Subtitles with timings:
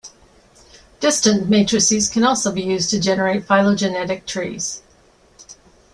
[0.99, 4.81] Distance matrices can also be used to generate phylogenetic trees.